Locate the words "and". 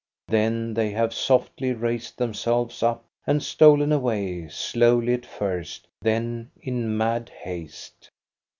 3.27-3.43